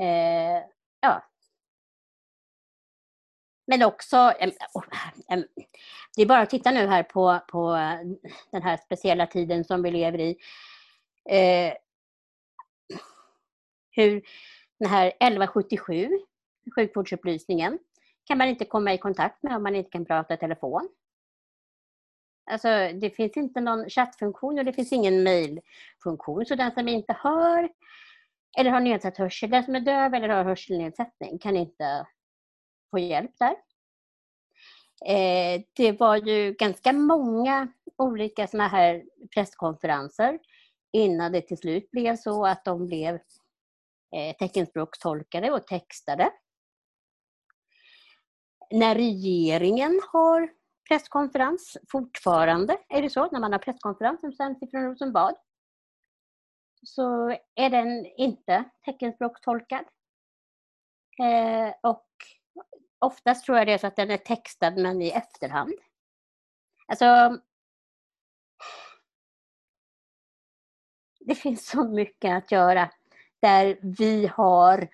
[0.00, 0.64] Eh,
[1.00, 1.22] ja.
[3.66, 4.16] Men också,
[4.74, 4.84] oh,
[6.16, 7.72] det är bara att titta nu här på, på
[8.50, 10.36] den här speciella tiden som vi lever i.
[11.30, 11.74] Eh,
[13.90, 14.22] hur
[14.78, 16.08] den här 1177,
[16.74, 17.78] sjukvårdsupplysningen,
[18.24, 20.88] kan man inte komma i kontakt med om man inte kan prata i telefon.
[22.50, 22.68] Alltså,
[23.00, 26.46] det finns inte någon chattfunktion och det finns ingen mejlfunktion.
[26.46, 27.68] Så den som inte hör
[28.58, 32.06] eller har nedsatt hörsel, den som är döv eller har hörselnedsättning kan inte
[32.90, 33.56] få hjälp där.
[35.06, 39.04] Eh, det var ju ganska många olika såna här
[39.34, 40.38] presskonferenser
[40.92, 43.14] innan det till slut blev så att de blev
[44.16, 46.30] eh, teckenspråkstolkade och textade.
[48.70, 50.55] När regeringen har
[50.88, 52.78] presskonferens fortfarande.
[52.88, 53.30] Är det så?
[53.30, 55.36] När man har presskonferens som sänds ifrån Rosenbad
[56.82, 59.84] så är den inte teckenspråkstolkad.
[61.18, 62.06] Eh, och
[62.98, 65.74] oftast tror jag det är så att den är textad men i efterhand.
[66.86, 67.38] Alltså,
[71.20, 72.90] det finns så mycket att göra
[73.40, 74.88] där vi har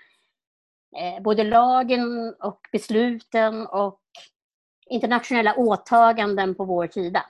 [0.96, 4.00] eh, både lagen och besluten och
[4.92, 7.24] internationella åtaganden på vår sida.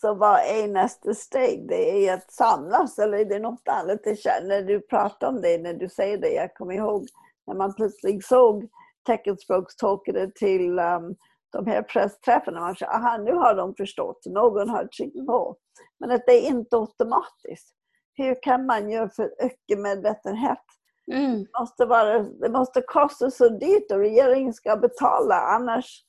[0.00, 1.68] Så vad är nästa steg?
[1.68, 4.00] Det är att samlas eller är det något annat?
[4.42, 7.06] När du pratar om det, när du säger det, jag kommer ihåg
[7.46, 8.68] när man plötsligt såg
[9.06, 11.16] teckenspråkstolkare till um,
[11.52, 12.60] de här pressträffarna.
[12.60, 15.56] Man sa, aha, nu har de förstått, någon har tryckt på.
[16.00, 17.74] Men att det är inte automatiskt.
[18.14, 20.64] Hur kan man göra för att öka medvetenhet
[21.12, 21.44] Mm.
[21.44, 26.04] Det, måste vara, det måste kosta så dyrt och regeringen ska betala annars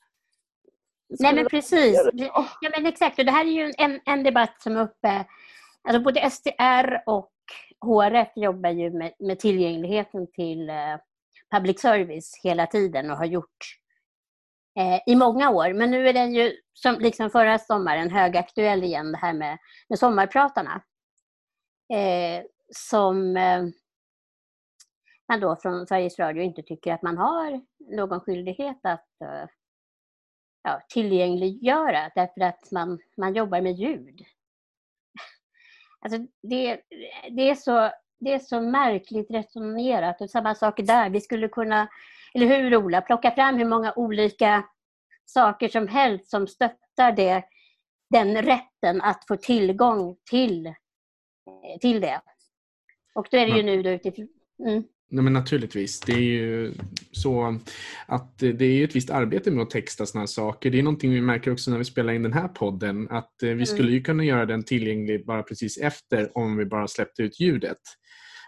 [1.20, 2.10] Nej men precis.
[2.14, 3.20] Ja, men exakt.
[3.20, 5.26] Och det här är ju en, en debatt som är uppe.
[5.84, 7.32] Alltså både STR och
[7.86, 10.98] HRF jobbar ju med, med tillgängligheten till eh,
[11.56, 13.58] public service hela tiden och har gjort
[14.80, 15.74] eh, i många år.
[15.74, 19.58] Men nu är den ju, som liksom förra sommaren, högaktuell igen, det här med,
[19.90, 20.82] med sommarpratarna.
[21.94, 22.44] Eh,
[22.76, 23.64] som eh,
[25.30, 27.62] man då från Sveriges Radio inte tycker att man har
[27.96, 29.50] någon skyldighet att uh,
[30.64, 34.26] ja, tillgängliggöra därför att man, man jobbar med ljud.
[36.00, 36.82] Alltså det,
[37.30, 41.10] det, är så, det är så märkligt resonerat och samma sak där.
[41.10, 41.88] Vi skulle kunna,
[42.34, 44.64] eller hur Ola, plocka fram hur många olika
[45.26, 47.44] saker som helst som stöttar det,
[48.10, 50.74] den rätten att få tillgång till, eh,
[51.82, 52.22] till det.
[53.16, 54.28] Och då är det ju nu då utifrån...
[54.60, 54.84] Mm.
[55.12, 56.00] Nej, men naturligtvis.
[56.00, 56.74] Det är ju
[57.12, 57.60] så
[58.06, 60.70] att det är ett visst arbete med att texta sådana här saker.
[60.70, 63.08] Det är någonting vi märker också när vi spelar in den här podden.
[63.10, 63.66] Att eh, vi mm.
[63.66, 67.78] skulle ju kunna göra den tillgänglig bara precis efter om vi bara släppte ut ljudet.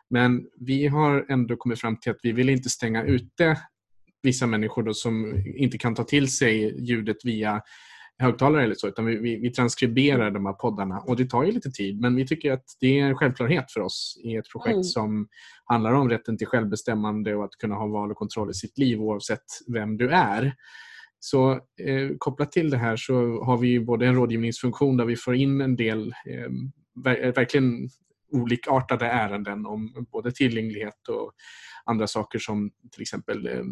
[0.10, 3.58] Men vi har ändå kommit fram till att vi vill inte stänga ute
[4.24, 7.62] vissa människor som inte kan ta till sig ljudet via
[8.22, 11.52] högtalare eller så, utan vi, vi, vi, transkriberar de här poddarna och det tar ju
[11.52, 14.74] lite tid men vi tycker att det är en självklarhet för oss i ett projekt
[14.74, 14.84] mm.
[14.84, 15.28] som
[15.66, 19.02] handlar om rätten till självbestämmande och att kunna ha val och kontroll i sitt liv
[19.02, 20.54] oavsett vem du är.
[21.20, 25.36] Så eh, kopplat till det här så har vi både en rådgivningsfunktion där vi får
[25.36, 26.52] in en del eh,
[27.36, 27.90] verkligen
[28.32, 31.32] olikartade ärenden om både tillgänglighet och
[31.86, 33.64] andra saker som till exempel eh,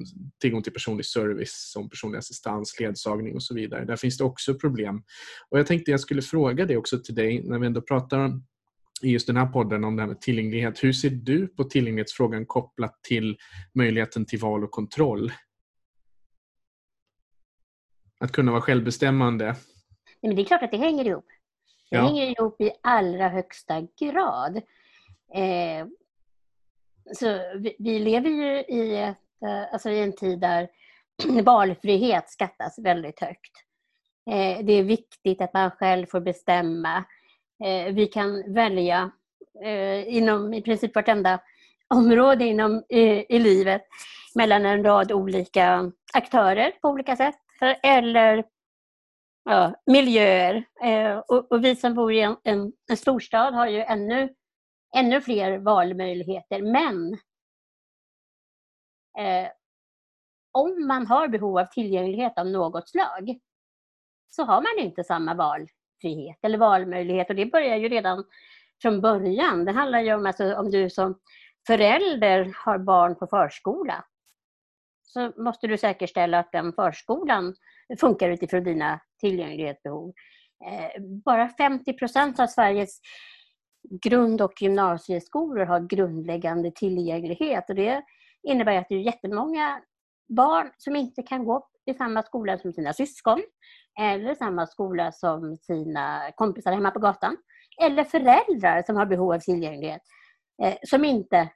[0.42, 3.86] tillgång till personlig service som personlig assistans, ledsagning och så vidare.
[3.86, 5.04] Där finns det också problem.
[5.50, 8.42] Och Jag tänkte jag skulle fråga det också till dig när vi ändå pratar
[9.02, 10.84] i just den här podden om det här med tillgänglighet.
[10.84, 13.38] Hur ser du på tillgänglighetsfrågan kopplat till
[13.74, 15.32] möjligheten till val och kontroll?
[18.20, 19.46] Att kunna vara självbestämmande.
[19.46, 19.56] Nej,
[20.22, 21.26] men det är klart att det hänger ihop.
[21.90, 22.08] Det ja.
[22.08, 24.58] hänger ihop i allra högsta grad.
[25.34, 25.88] Eh,
[27.14, 30.70] så vi, vi, lever ju i, ett, eh, alltså i en tid där
[31.44, 33.52] valfrihet skattas väldigt högt.
[34.32, 37.04] Eh, det är viktigt att man själv får bestämma.
[37.64, 39.12] Eh, vi kan välja
[39.64, 41.40] eh, inom i princip vartenda
[41.88, 43.82] område inom, i, i livet
[44.36, 47.36] mellan en rad olika aktörer på olika sätt.
[47.84, 48.44] Eller
[49.46, 50.64] ja, miljöer.
[50.84, 54.30] Eh, och, och, vi som bor i en, en, en, storstad har ju ännu,
[54.96, 56.62] ännu fler valmöjligheter.
[56.62, 57.14] Men
[59.20, 59.52] eh,
[60.52, 63.40] om man har behov av tillgänglighet av något slag
[64.30, 67.30] så har man inte samma valfrihet eller valmöjlighet.
[67.30, 68.24] Och det börjar ju redan
[68.82, 69.66] från början.
[69.66, 71.20] Det handlar ju om alltså, om du som
[71.68, 74.06] förälder har barn på förskola
[75.14, 77.56] så måste du säkerställa att den förskolan
[78.00, 80.14] funkar utifrån dina tillgänglighetsbehov.
[80.66, 83.00] Eh, bara 50 procent av Sveriges
[84.04, 88.04] grund och gymnasieskolor har grundläggande tillgänglighet och det
[88.44, 89.82] innebär att det är jättemånga
[90.28, 93.42] barn som inte kan gå i samma skola som sina syskon
[94.00, 97.38] eller samma skola som sina kompisar hemma på gatan.
[97.82, 100.02] Eller föräldrar som har behov av tillgänglighet
[100.64, 101.50] eh, som inte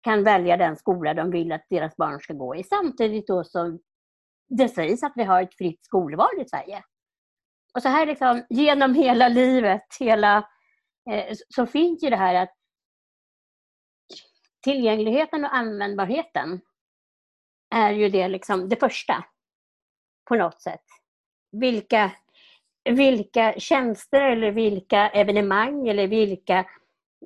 [0.00, 2.64] kan välja den skola de vill att deras barn ska gå i.
[2.64, 3.78] Samtidigt då som
[4.48, 6.82] det sägs att vi har ett fritt skolval i Sverige.
[7.74, 10.48] Och så här liksom, genom hela livet, hela,
[11.10, 12.54] Eh, så finns ju det här att
[14.64, 16.60] tillgängligheten och användbarheten
[17.74, 19.24] är ju det, liksom, det första
[20.28, 20.84] på något sätt.
[21.52, 22.12] Vilka,
[22.90, 26.66] vilka tjänster eller vilka evenemang eller vilka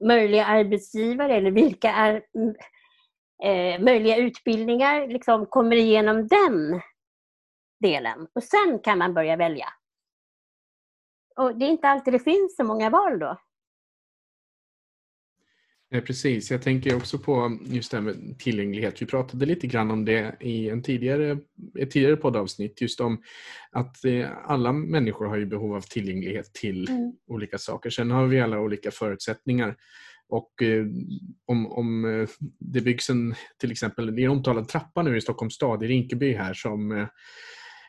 [0.07, 2.15] möjliga arbetsgivare eller vilka är,
[3.45, 6.81] eh, möjliga utbildningar liksom kommer igenom den
[7.81, 8.29] delen.
[8.35, 9.69] Och sen kan man börja välja.
[11.37, 13.37] Och det är inte alltid det finns så många val då.
[15.91, 19.03] Ja, precis, jag tänker också på just det här med tillgänglighet.
[19.03, 21.39] Vi pratade lite grann om det i en tidigare,
[21.79, 23.23] ett tidigare poddavsnitt, just om
[23.73, 27.13] att eh, alla människor har ju behov av tillgänglighet till mm.
[27.27, 27.91] olika saker.
[27.91, 29.77] Sen har vi alla olika förutsättningar.
[30.29, 30.87] Och eh,
[31.47, 32.29] om, om eh,
[32.59, 35.87] det byggs en, till exempel, det är en omtalad trappa nu i Stockholms stad, i
[35.87, 37.09] Rinkeby här, som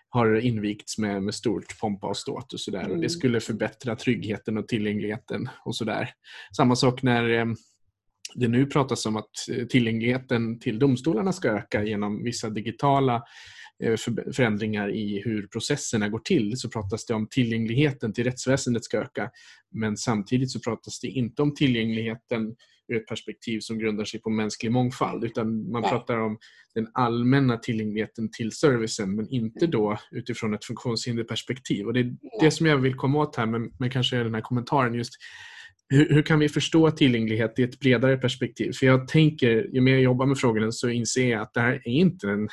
[0.10, 2.84] har invigts med, med stort pompa och ståt och sådär.
[2.84, 2.92] Mm.
[2.92, 6.10] Och det skulle förbättra tryggheten och tillgängligheten och sådär.
[6.58, 7.56] Samma sak när
[8.36, 13.24] det nu pratas om att eh, tillgängligheten till domstolarna ska öka genom vissa digitala
[13.84, 13.96] eh,
[14.34, 19.30] förändringar i hur processerna går till så pratas det om tillgängligheten till rättsväsendet ska öka.
[19.72, 22.56] Men samtidigt så pratas det inte om tillgängligheten
[22.90, 26.38] ur ett perspektiv som grundar sig på mänsklig mångfald utan man pratar om
[26.76, 31.86] den allmänna tillgängligheten till servicen men inte då utifrån ett funktionshinderperspektiv.
[31.86, 34.42] Och det är det som jag vill komma åt här med, med kanske den här
[34.42, 35.14] kommentaren just
[35.90, 38.72] hur, hur, kan vi förstå tillgänglighet i ett bredare perspektiv?
[38.72, 41.74] För jag tänker, ju mer jag jobbar med frågorna så inser jag att det här
[41.74, 42.50] är inte en,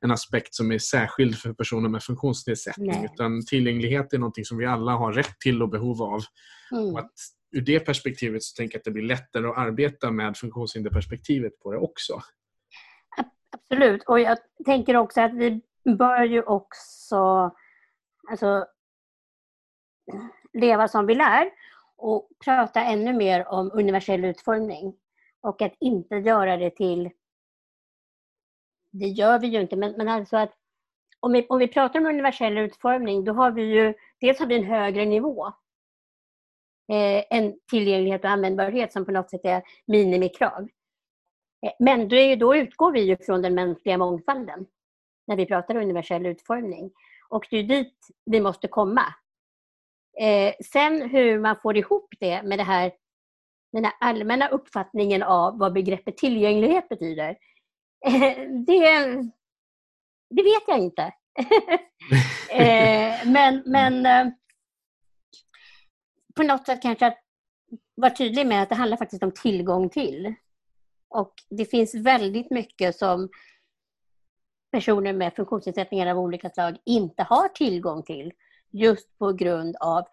[0.00, 2.90] en aspekt som är särskild för personer med funktionsnedsättning.
[2.90, 3.10] Nej.
[3.14, 6.20] Utan tillgänglighet är någonting som vi alla har rätt till och behov av.
[6.72, 6.92] Mm.
[6.92, 7.12] Och att
[7.56, 11.72] ur det perspektivet så tänker jag att det blir lättare att arbeta med funktionshinderperspektivet på
[11.72, 12.20] det också.
[13.50, 15.60] Absolut, och jag tänker också att vi
[15.98, 17.50] bör ju också
[18.30, 18.66] alltså,
[20.52, 21.50] leva som vi lär
[21.98, 24.94] och prata ännu mer om universell utformning
[25.40, 27.10] och att inte göra det till...
[28.90, 30.54] Det gör vi ju inte, men, men alltså att
[31.20, 34.56] om vi, om vi pratar om universell utformning, då har vi ju dels har vi
[34.56, 35.46] en högre nivå
[36.92, 40.68] eh, än tillgänglighet och användbarhet som på något sätt är minimikrav.
[41.66, 44.66] Eh, men då, är, då utgår vi ju från den mänskliga mångfalden
[45.26, 46.90] när vi pratar universell utformning.
[47.28, 49.02] Och det är dit vi måste komma.
[50.20, 52.92] Eh, sen hur man får ihop det med det här,
[53.72, 57.36] den här allmänna uppfattningen av vad begreppet tillgänglighet betyder,
[58.06, 59.04] eh, det,
[60.30, 61.02] det vet jag inte.
[62.50, 64.32] eh, men men eh,
[66.36, 67.18] på något sätt kanske att
[67.94, 70.34] vara tydlig med att det handlar faktiskt om tillgång till.
[71.08, 73.28] Och det finns väldigt mycket som
[74.72, 78.32] personer med funktionsnedsättningar av olika slag inte har tillgång till
[78.70, 80.04] just på grund av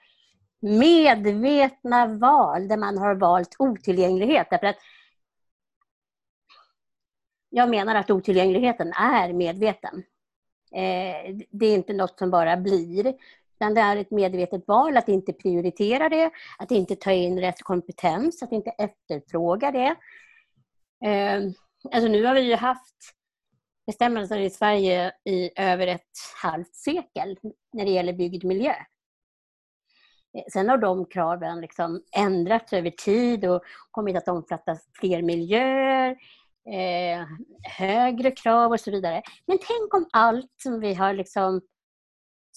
[0.60, 4.48] medvetna val där man har valt otillgänglighet.
[4.50, 4.78] Därför att
[7.50, 10.04] jag menar att otillgängligheten är medveten.
[10.72, 13.16] Eh, det är inte något som bara blir.
[13.56, 17.62] Utan det är ett medvetet val att inte prioritera det, att inte ta in rätt
[17.62, 19.96] kompetens, att inte efterfråga det.
[21.10, 21.42] Eh,
[21.92, 22.96] alltså nu har vi ju haft
[23.86, 26.02] bestämmelser i Sverige i över ett
[26.42, 27.38] halvt sekel
[27.74, 28.74] när det gäller byggd miljö.
[30.38, 33.62] Eh, sen har de kraven liksom ändrats över tid och
[33.92, 36.18] kommit att omfatta fler miljöer,
[36.70, 37.28] eh,
[37.78, 39.22] högre krav och så vidare.
[39.48, 41.62] Men tänk om allt som vi har, liksom,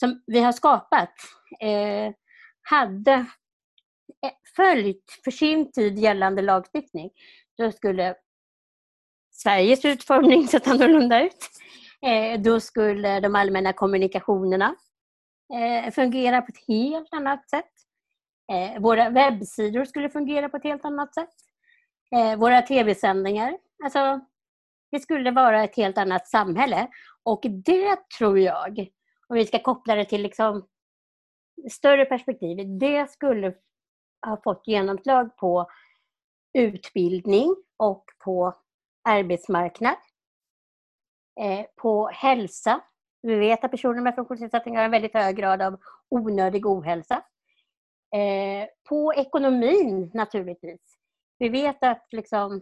[0.01, 1.13] som vi har skapat
[1.61, 2.15] eh,
[2.63, 7.11] hade eh, följt för sin tid gällande lagstiftning.
[7.59, 8.15] Då skulle
[9.43, 11.51] Sveriges utformning sett annorlunda ut.
[12.03, 14.75] Eh, då skulle de allmänna kommunikationerna
[15.55, 17.73] eh, fungera på ett helt annat sätt.
[18.53, 21.35] Eh, våra webbsidor skulle fungera på ett helt annat sätt.
[22.39, 23.59] Våra tv-sändningar.
[23.85, 24.21] Alltså,
[24.91, 26.89] det skulle vara ett helt annat samhälle.
[27.23, 28.89] Och det tror jag,
[29.29, 30.67] om vi ska koppla det till liksom
[31.71, 33.55] större perspektiv, det skulle
[34.27, 35.71] ha fått genomslag på
[36.59, 38.55] utbildning och på
[39.09, 39.97] arbetsmarknad,
[41.41, 42.81] eh, på hälsa.
[43.23, 47.23] Vi vet att personer med funktionsnedsättning har en väldigt hög grad av onödig ohälsa.
[48.15, 50.99] Eh, på ekonomin naturligtvis.
[51.39, 52.55] Vi vet att liksom,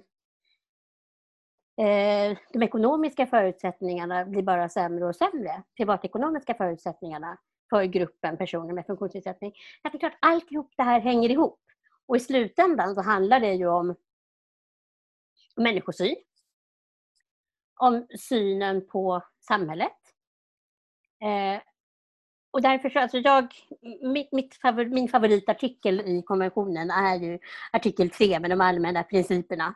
[1.81, 5.63] eh, de ekonomiska förutsättningarna blir bara sämre och sämre.
[5.77, 7.39] Privatekonomiska förutsättningarna
[7.71, 9.53] för gruppen personer med funktionsnedsättning.
[9.83, 11.61] Det är klart, alltihop det här hänger ihop.
[12.07, 13.95] Och i slutändan så handlar det ju om
[15.57, 16.17] människosyn.
[17.77, 19.93] Om synen på samhället.
[21.23, 21.63] Eh,
[22.51, 23.55] och därför så, alltså jag,
[24.13, 27.39] mitt, mitt favor, min favoritartikel i konventionen är ju
[27.73, 29.75] artikel 3 med de allmänna principerna.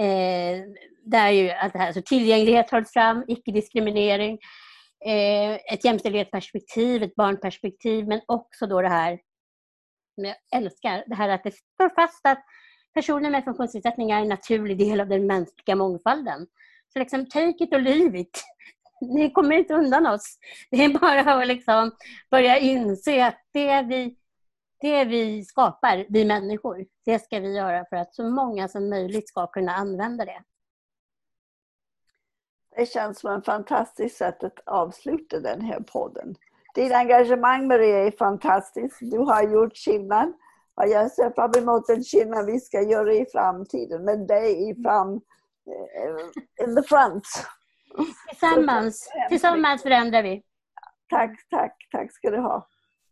[0.00, 0.64] Eh,
[1.04, 4.38] där ju att det här, alltså tillgänglighet hålls fram, icke-diskriminering,
[5.06, 9.20] eh, ett jämställdhetsperspektiv, ett barnperspektiv, men också då det här,
[10.14, 12.44] som jag älskar, det här att det står fast att
[12.94, 16.46] personer med funktionsnedsättningar är en naturlig del av den mänskliga mångfalden.
[16.94, 18.44] Så liksom, take it or leave it
[19.00, 20.38] ni kommer inte undan oss.
[20.70, 21.90] Det är bara att liksom
[22.30, 24.16] börja inse att det vi,
[24.80, 29.28] det vi skapar, vi människor, det ska vi göra för att så många som möjligt
[29.28, 30.42] ska kunna använda det.
[32.76, 36.34] Det känns som ett fantastiskt sätt att avsluta den här podden.
[36.74, 38.98] Ditt engagemang Maria är fantastiskt.
[39.00, 40.32] Du har gjort skillnad.
[40.74, 44.82] Och jag ser fram emot den skillnad vi ska göra i framtiden med dig i
[44.82, 45.20] fram,
[46.66, 47.24] in the front.
[48.28, 50.42] Tillsammans, tillsammans förändrar vi.
[51.08, 52.68] Tack, tack, tack ska du ha.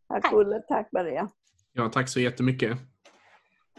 [0.09, 0.33] Tack, tack.
[0.33, 1.29] Olle, tack Maria.
[1.73, 2.79] Ja, tack så jättemycket.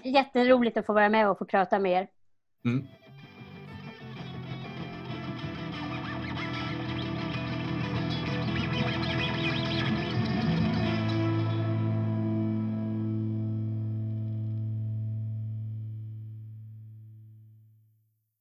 [0.04, 2.08] Jätteroligt att få vara med och få prata med er.
[2.66, 2.88] Mm.